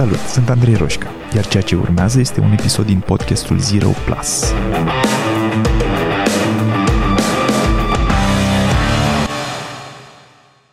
[0.00, 4.52] Salut, sunt Andrei Roșca, iar ceea ce urmează este un episod din podcastul Zero Plus.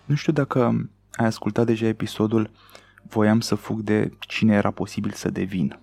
[0.06, 2.52] Nu știu dacă ai ascultat deja episodul
[3.02, 5.80] Voiam să fug de cine era posibil să devin.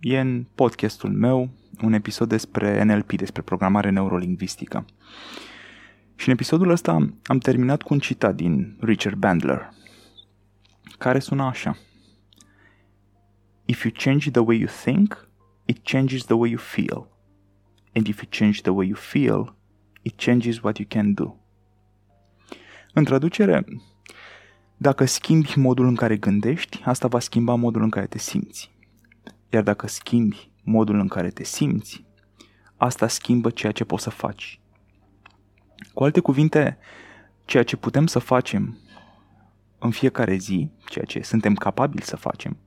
[0.00, 1.48] E în podcastul meu
[1.82, 4.84] un episod despre NLP, despre programare neurolingvistică.
[6.16, 6.92] Și în episodul ăsta
[7.24, 9.68] am terminat cu un citat din Richard Bandler,
[10.98, 11.76] care sună așa.
[13.70, 15.28] If you change the way you think,
[15.66, 17.06] it changes the way you feel.
[17.94, 19.54] And if you change the way you feel,
[20.02, 21.36] it changes what you can do.
[22.92, 23.64] În traducere,
[24.76, 28.70] dacă schimbi modul în care gândești, asta va schimba modul în care te simți.
[29.50, 32.04] Iar dacă schimbi modul în care te simți,
[32.76, 34.60] asta schimbă ceea ce poți să faci.
[35.94, 36.78] Cu alte cuvinte,
[37.44, 38.78] ceea ce putem să facem
[39.78, 42.58] în fiecare zi, ceea ce suntem capabili să facem,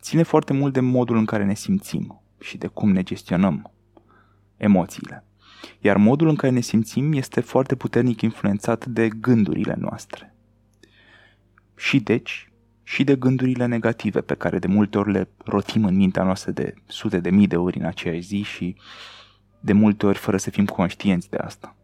[0.00, 3.72] ține foarte mult de modul în care ne simțim și de cum ne gestionăm
[4.56, 5.24] emoțiile.
[5.80, 10.34] Iar modul în care ne simțim este foarte puternic influențat de gândurile noastre.
[11.76, 16.22] Și deci, și de gândurile negative pe care de multe ori le rotim în mintea
[16.22, 18.76] noastră de sute de mii de ori în aceeași zi și
[19.60, 21.76] de multe ori fără să fim conștienți de asta.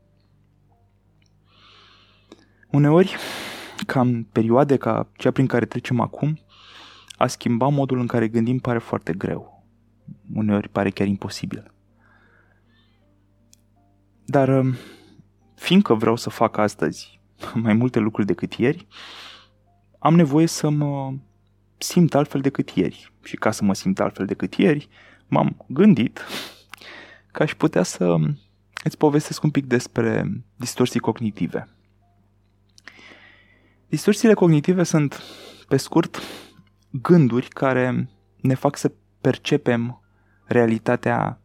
[2.70, 3.16] Uneori,
[3.86, 6.38] cam perioade ca cea prin care trecem acum,
[7.16, 9.64] a schimba modul în care gândim pare foarte greu.
[10.34, 11.74] Uneori pare chiar imposibil.
[14.24, 14.74] Dar um,
[15.54, 17.20] fiindcă vreau să fac astăzi
[17.54, 18.86] mai multe lucruri decât ieri,
[19.98, 21.14] am nevoie să mă
[21.78, 23.12] simt altfel decât ieri.
[23.22, 24.88] Și ca să mă simt altfel decât ieri,
[25.26, 26.20] m-am gândit
[27.32, 28.16] că aș putea să
[28.84, 31.68] îți povestesc un pic despre distorsii cognitive.
[33.88, 35.22] Distorsiile cognitive sunt,
[35.68, 36.22] pe scurt,
[36.90, 38.08] gânduri care
[38.40, 40.00] ne fac să percepem
[40.44, 41.40] realitatea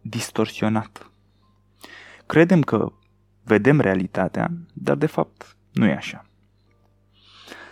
[0.00, 1.10] distorsionat.
[2.26, 2.92] Credem că
[3.44, 6.26] vedem realitatea, dar de fapt nu e așa.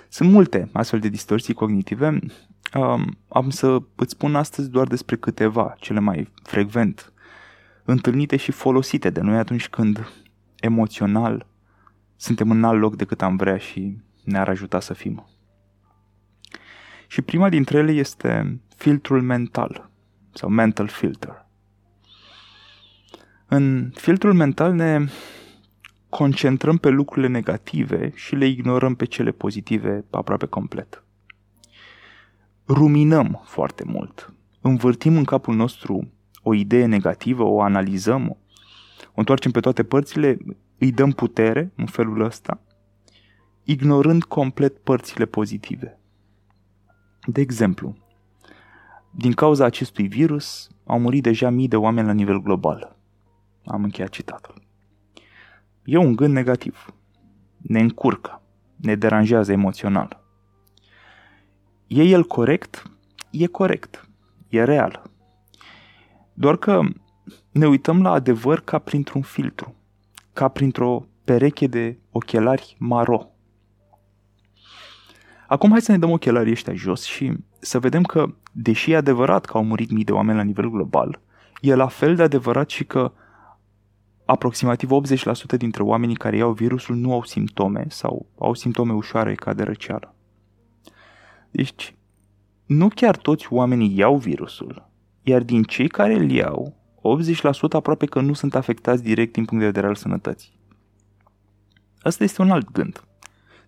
[0.09, 2.19] Sunt multe astfel de distorsii cognitive.
[2.75, 7.13] Um, am să îți spun astăzi doar despre câteva, cele mai frecvent
[7.85, 10.13] întâlnite și folosite de noi atunci când
[10.61, 11.47] emoțional
[12.17, 15.27] suntem în alt loc decât am vrea și ne-ar ajuta să fim.
[17.11, 19.91] Și prima dintre ele este filtrul mental
[20.33, 21.47] sau mental filter.
[23.47, 25.05] În filtrul mental ne
[26.09, 31.05] concentrăm pe lucrurile negative și le ignorăm pe cele pozitive aproape complet.
[32.69, 34.35] Ruminăm foarte mult.
[34.61, 38.37] Învârtim în capul nostru o idee negativă, o analizăm,
[39.07, 40.39] o întoarcem pe toate părțile,
[40.79, 42.61] îi dăm putere în felul ăsta,
[43.65, 46.00] ignorând complet părțile pozitive.
[47.33, 47.97] De exemplu,
[49.11, 52.97] din cauza acestui virus au murit deja mii de oameni la nivel global.
[53.65, 54.63] Am încheiat citatul.
[55.85, 56.95] E un gând negativ.
[57.57, 58.43] Ne încurcă,
[58.77, 60.21] ne deranjează emoțional.
[61.87, 62.91] E el corect?
[63.31, 64.09] E corect.
[64.49, 65.03] E real.
[66.35, 66.81] Doar că
[67.51, 69.75] ne uităm la adevăr ca printr-un filtru,
[70.33, 73.31] ca printr-o pereche de ochelari maro.
[75.51, 79.45] Acum hai să ne dăm ochelarii ăștia jos și să vedem că, deși e adevărat
[79.45, 81.21] că au murit mii de oameni la nivel global,
[81.61, 83.13] e la fel de adevărat și că
[84.25, 84.91] aproximativ
[85.55, 89.63] 80% dintre oamenii care iau virusul nu au simptome sau au simptome ușoare ca de
[89.63, 90.15] răceală.
[91.51, 91.95] Deci,
[92.67, 94.89] nu chiar toți oamenii iau virusul,
[95.23, 99.63] iar din cei care îl iau, 80% aproape că nu sunt afectați direct din punct
[99.63, 100.59] de vedere al sănătății.
[102.01, 103.05] Asta este un alt gând.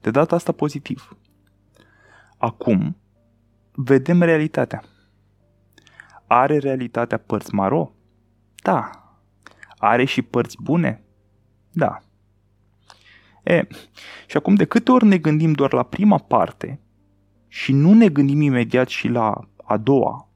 [0.00, 1.16] De data asta pozitiv.
[2.42, 2.96] Acum,
[3.72, 4.82] vedem realitatea.
[6.26, 7.92] Are realitatea părți maro?
[8.62, 8.90] Da.
[9.78, 11.04] Are și părți bune?
[11.70, 11.98] Da.
[13.42, 13.66] E,
[14.26, 16.80] și acum de câte ori ne gândim doar la prima parte
[17.48, 20.28] și nu ne gândim imediat și la a doua,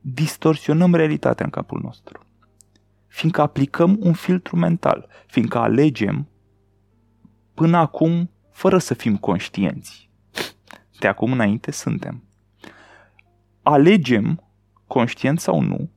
[0.00, 2.26] distorsionăm realitatea în capul nostru.
[3.06, 6.28] Fiindcă aplicăm un filtru mental, fiindcă alegem
[7.54, 10.09] până acum fără să fim conștienți.
[11.00, 12.22] De acum înainte suntem.
[13.62, 14.42] Alegem,
[14.86, 15.90] conștient sau nu,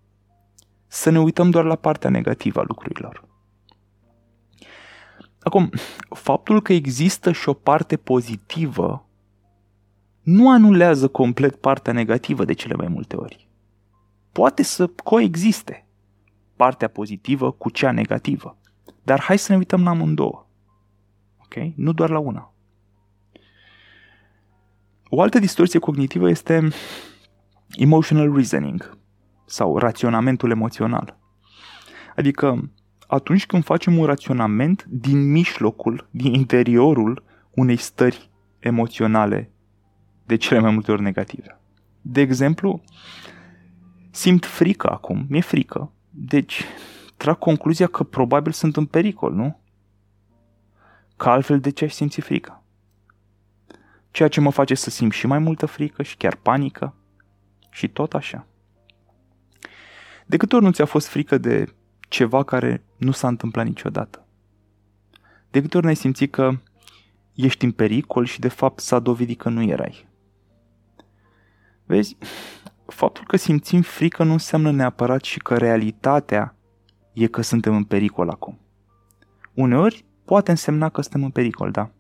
[0.88, 3.28] să ne uităm doar la partea negativă a lucrurilor.
[5.40, 5.70] Acum,
[6.10, 9.06] faptul că există și o parte pozitivă
[10.22, 13.48] nu anulează complet partea negativă de cele mai multe ori
[14.34, 15.86] poate să coexiste
[16.56, 18.58] partea pozitivă cu cea negativă.
[19.04, 20.48] Dar hai să ne uităm la amândouă.
[21.44, 21.74] Ok?
[21.76, 22.53] Nu doar la una.
[25.16, 26.68] O altă distorsie cognitivă este
[27.76, 28.98] emotional reasoning
[29.46, 31.18] sau raționamentul emoțional.
[32.16, 32.72] Adică
[33.08, 38.30] atunci când facem un raționament din mijlocul, din interiorul unei stări
[38.60, 39.52] emoționale
[40.26, 41.62] de cele mai multe ori negative.
[42.02, 42.84] De exemplu,
[44.12, 46.64] simt frică acum, mi-e frică, deci
[47.18, 49.60] trag concluzia că probabil sunt în pericol, nu?
[51.18, 52.63] Că altfel de ce aș simți frică?
[54.14, 56.96] Ceea ce mă face să simt și mai multă frică și chiar panică
[57.70, 58.48] și tot așa.
[60.26, 64.28] De câte ori nu ți-a fost frică de ceva care nu s-a întâmplat niciodată?
[65.52, 66.52] De câte ori n-ai simțit că
[67.34, 70.08] ești în pericol și de fapt s-a dovedit că nu erai?
[71.86, 72.18] Vezi,
[72.86, 76.56] faptul că simțim frică nu înseamnă neapărat și că realitatea
[77.14, 78.60] e că suntem în pericol acum.
[79.54, 81.92] Uneori poate însemna că suntem în pericol, da,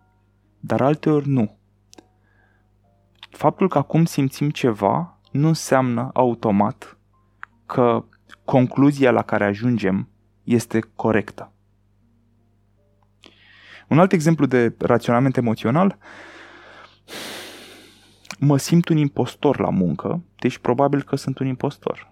[0.59, 1.61] dar alteori nu.
[3.33, 6.97] Faptul că acum simțim ceva nu înseamnă automat
[7.65, 8.05] că
[8.45, 10.09] concluzia la care ajungem
[10.43, 11.51] este corectă.
[13.87, 15.97] Un alt exemplu de raționament emoțional,
[18.39, 22.11] mă simt un impostor la muncă, deci probabil că sunt un impostor.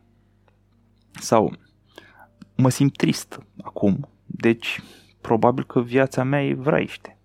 [1.12, 1.54] Sau
[2.56, 4.82] mă simt trist acum, deci
[5.22, 7.18] probabil că viața mea e vraiște.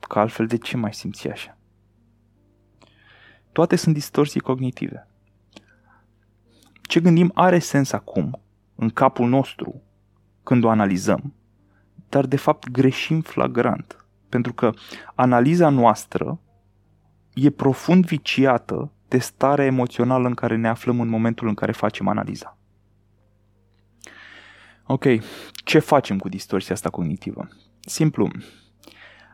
[0.00, 1.56] Că altfel de ce mai simți așa?
[3.52, 5.08] Toate sunt distorsii cognitive.
[6.82, 8.40] Ce gândim are sens acum,
[8.74, 9.82] în capul nostru,
[10.42, 11.34] când o analizăm,
[12.08, 14.06] dar de fapt greșim flagrant.
[14.28, 14.70] Pentru că
[15.14, 16.40] analiza noastră
[17.34, 22.08] e profund viciată de starea emoțională în care ne aflăm în momentul în care facem
[22.08, 22.56] analiza.
[24.86, 25.04] Ok,
[25.64, 27.48] ce facem cu distorsia asta cognitivă?
[27.80, 28.30] Simplu,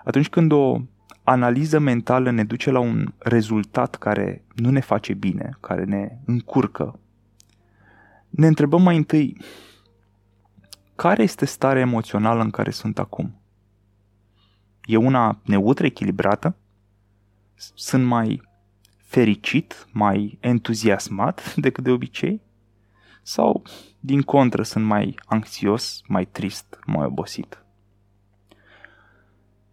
[0.05, 0.81] atunci când o
[1.29, 6.99] analiză mentală ne duce la un rezultat care nu ne face bine, care ne încurcă,
[8.29, 9.37] ne întrebăm mai întâi,
[10.95, 13.41] care este starea emoțională în care sunt acum?
[14.85, 16.57] E una neutră, echilibrată?
[17.75, 18.43] Sunt mai
[18.97, 22.41] fericit, mai entuziasmat decât de obicei?
[23.23, 23.63] Sau,
[24.01, 27.65] din contră, sunt mai anxios, mai trist, mai obosit?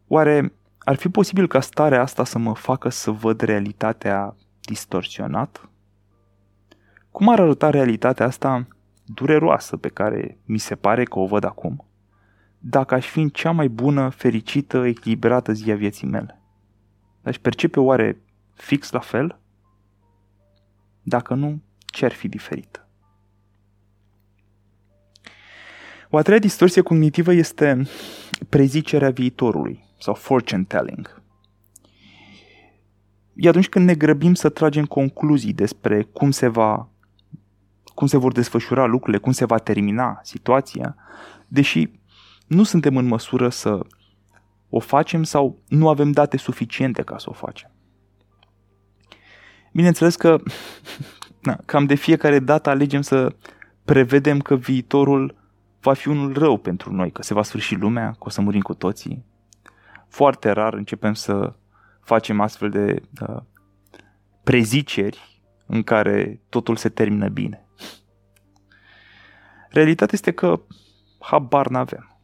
[0.07, 0.53] Oare
[0.85, 5.69] ar fi posibil ca starea asta să mă facă să văd realitatea distorsionat?
[7.11, 8.67] Cum ar arăta realitatea asta
[9.05, 11.85] dureroasă pe care mi se pare că o văd acum,
[12.59, 16.41] dacă aș fi în cea mai bună, fericită, echilibrată zi a vieții mele?
[17.23, 18.21] Aș percepe oare
[18.53, 19.39] fix la fel?
[21.01, 22.85] Dacă nu, ce ar fi diferit?
[26.09, 27.87] O a treia distorsie cognitivă este
[28.49, 31.21] prezicerea viitorului sau fortune telling.
[33.35, 36.89] E atunci când ne grăbim să tragem concluzii despre cum se va
[37.95, 40.95] cum se vor desfășura lucrurile, cum se va termina situația,
[41.47, 41.89] deși
[42.47, 43.79] nu suntem în măsură să
[44.69, 47.71] o facem sau nu avem date suficiente ca să o facem.
[49.73, 50.37] Bineînțeles că
[51.41, 53.35] na, cam de fiecare dată alegem să
[53.85, 55.35] prevedem că viitorul
[55.81, 58.61] va fi unul rău pentru noi, că se va sfârși lumea, că o să murim
[58.61, 59.25] cu toții.
[60.07, 61.53] Foarte rar începem să
[62.01, 63.41] facem astfel de uh,
[64.43, 67.67] preziceri în care totul se termină bine.
[69.69, 70.61] Realitatea este că
[71.19, 72.19] habar n-avem.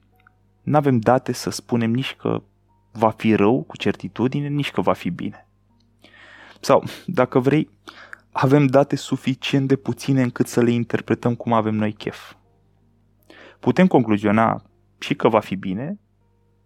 [0.61, 2.43] N-avem date să spunem nici că
[2.91, 5.47] va fi rău cu certitudine, nici că va fi bine.
[6.59, 7.69] Sau, dacă vrei,
[8.31, 12.33] avem date suficient de puține încât să le interpretăm cum avem noi chef.
[13.59, 14.63] Putem concluziona
[14.99, 15.99] și că va fi bine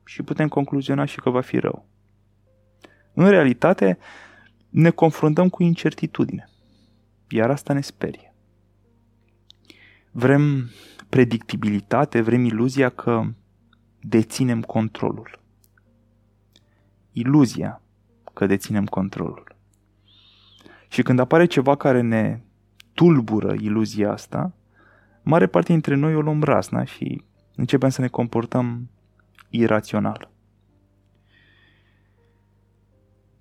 [0.05, 1.88] și putem concluziona și că va fi rău.
[3.13, 3.97] În realitate,
[4.69, 6.50] ne confruntăm cu incertitudine,
[7.29, 8.33] iar asta ne sperie.
[10.12, 10.69] Vrem
[11.09, 13.24] predictibilitate, vrem iluzia că
[14.00, 15.39] deținem controlul.
[17.12, 17.81] Iluzia
[18.33, 19.55] că deținem controlul.
[20.88, 22.41] Și când apare ceva care ne
[22.93, 24.53] tulbură iluzia asta,
[25.24, 27.24] mare parte dintre noi o luăm rasna și
[27.55, 28.89] începem să ne comportăm
[29.55, 30.31] irațional.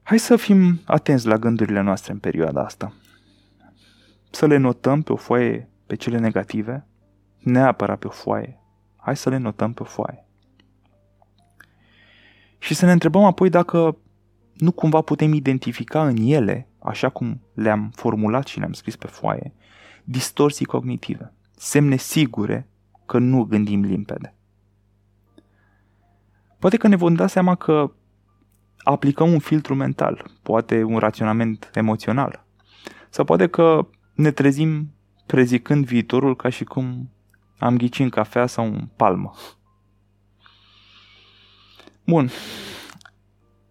[0.03, 2.95] Hai să fim atenți la gândurile noastre în perioada asta.
[4.31, 6.87] Să le notăm pe o foaie pe cele negative,
[7.39, 8.61] neapărat pe o foaie.
[8.97, 10.27] Hai să le notăm pe o foaie.
[12.59, 13.99] Și să ne întrebăm apoi dacă
[14.55, 19.55] nu cumva putem identifica în ele, așa cum le-am formulat și le-am scris pe foaie,
[20.05, 22.69] distorsii cognitive, semne sigure
[23.07, 24.35] că nu gândim limpede.
[26.65, 27.93] Poate că ne vom da seama că
[28.79, 32.45] aplicăm un filtru mental, poate un raționament emoțional.
[33.11, 34.95] Sau poate că ne trezim
[35.27, 37.11] prezicând viitorul ca și cum
[37.59, 39.33] am ghici în cafea sau în palmă.
[42.07, 42.31] Bun.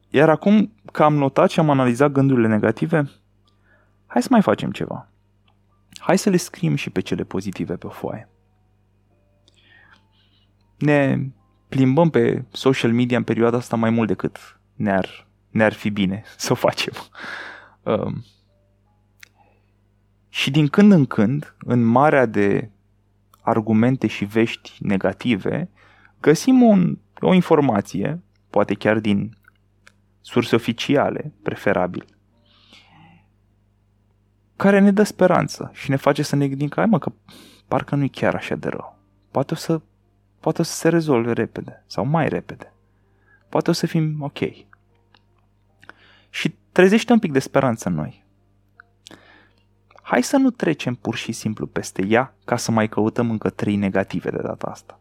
[0.10, 3.12] Iar acum că am notat și am analizat gândurile negative,
[4.08, 5.10] hai să mai facem ceva.
[6.00, 8.30] Hai să le scriem și pe cele pozitive pe o foaie.
[10.78, 11.32] Ne
[11.74, 16.52] plimbăm pe social media în perioada asta mai mult decât ne-ar, ne-ar fi bine să
[16.52, 16.94] o facem.
[17.84, 18.26] Um,
[20.30, 22.70] și din când în când, în marea de
[23.42, 25.70] argumente și vești negative,
[26.20, 29.38] găsim un, o informație, poate chiar din
[30.22, 32.06] surse oficiale, preferabil,
[34.56, 37.12] care ne dă speranță și ne face să ne gândim că, hai mă, că
[37.68, 39.00] parcă nu-i chiar așa de rău.
[39.32, 39.82] Poate o să,
[40.44, 42.74] poate o să se rezolve repede sau mai repede.
[43.50, 44.40] Poate o să fim ok.
[46.30, 48.26] Și trezește un pic de speranță în noi.
[50.02, 53.76] Hai să nu trecem pur și simplu peste ea ca să mai căutăm încă trei
[53.76, 55.00] negative de data asta.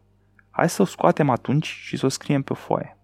[0.49, 2.97] Hai să o scoatem atunci și să o scriem pe foaie.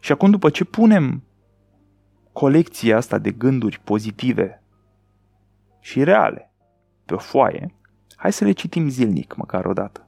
[0.00, 1.22] Și acum după ce punem
[2.32, 4.62] colecția asta de gânduri pozitive
[5.80, 6.52] și reale
[7.04, 7.74] pe o foaie,
[8.16, 10.07] hai să le citim zilnic, măcar o dată.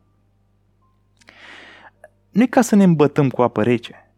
[2.31, 4.13] Nu e ca să ne îmbătăm cu apă rece,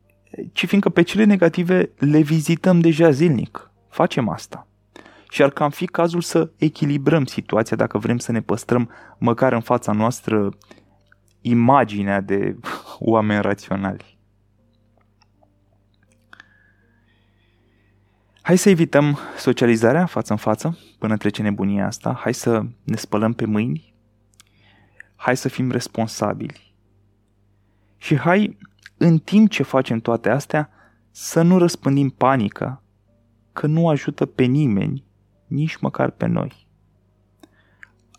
[0.53, 3.71] ci fiindcă pe cele negative le vizităm deja zilnic.
[3.89, 4.67] Facem asta.
[5.31, 9.61] Și ar cam fi cazul să echilibrăm situația dacă vrem să ne păstrăm măcar în
[9.61, 10.49] fața noastră
[11.41, 12.57] imaginea de
[12.99, 14.19] oameni raționali.
[18.43, 22.19] Hai să evităm socializarea față în față până trece nebunia asta.
[22.21, 23.95] Hai să ne spălăm pe mâini.
[25.17, 26.72] Hai să fim responsabili.
[28.03, 28.59] Și hai,
[28.97, 30.71] în timp ce facem toate astea,
[31.11, 32.83] să nu răspândim panică,
[33.53, 35.05] că nu ajută pe nimeni,
[35.47, 36.69] nici măcar pe noi.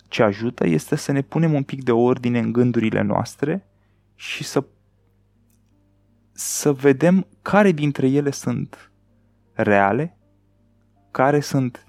[0.07, 3.67] Ce ajută este să ne punem un pic de ordine în gândurile noastre
[4.15, 4.63] și să,
[6.31, 8.91] să vedem care dintre ele sunt
[9.53, 10.17] reale,
[11.11, 11.85] care sunt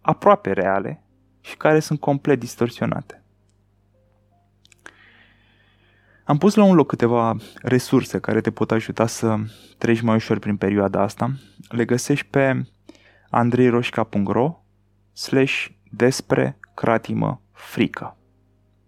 [0.00, 1.04] aproape reale
[1.40, 3.17] și care sunt complet distorsionate.
[6.28, 9.36] Am pus la un loc câteva resurse care te pot ajuta să
[9.78, 11.32] treci mai ușor prin perioada asta.
[11.68, 12.66] Le găsești pe
[13.30, 14.60] andreiroșca.ro
[15.12, 18.16] slash despre cratimă frică.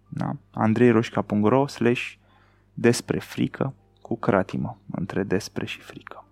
[0.07, 0.35] Da?
[0.51, 2.13] andreiroșca.ro slash
[2.73, 6.25] despre frică cu cratimă, între despre și frică.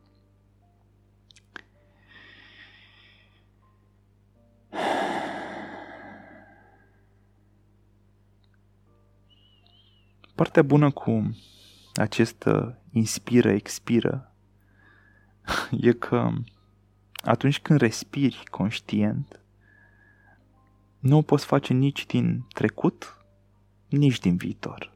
[10.39, 11.35] Partea bună cu
[11.95, 14.31] acest uh, inspiră-expiră
[15.81, 16.29] e că
[17.23, 19.39] atunci când respiri conștient,
[20.99, 23.25] nu o poți face nici din trecut,
[23.89, 24.93] nici din viitor.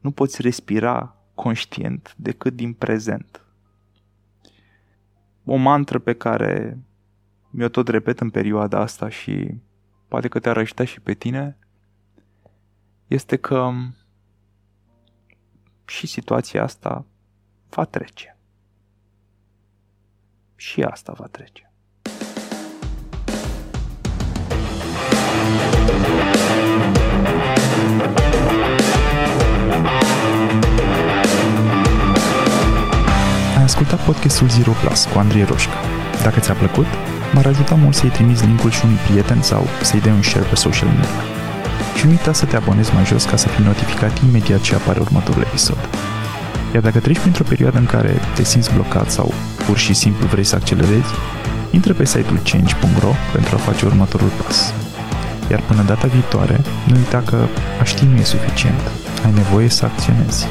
[0.00, 3.44] Nu poți respira conștient decât din prezent.
[5.44, 6.78] O mantră pe care
[7.50, 9.54] mi-o tot repet în perioada asta și
[10.08, 11.58] poate că te-ar ajuta și pe tine
[13.08, 13.70] este că
[15.84, 17.04] și situația asta
[17.68, 18.36] va trece.
[20.56, 21.72] Și asta va trece.
[33.56, 35.76] Ai ascultat podcastul Zero Plus cu Andrei Roșca.
[36.22, 36.86] Dacă ți-a plăcut,
[37.34, 40.54] m-ar ajuta mult să-i trimiți linkul și unui prieten sau să-i dai un share pe
[40.54, 41.37] social media
[41.98, 45.00] și nu uita să te abonezi mai jos ca să fii notificat imediat ce apare
[45.00, 45.78] următorul episod.
[46.74, 49.34] Iar dacă treci printr-o perioadă în care te simți blocat sau
[49.66, 51.12] pur și simplu vrei să accelerezi,
[51.70, 54.72] intră pe site-ul change.ro pentru a face următorul pas.
[55.50, 57.46] Iar până data viitoare, nu uita că
[57.80, 58.80] a ști nu e suficient.
[59.24, 60.46] Ai nevoie să acționezi.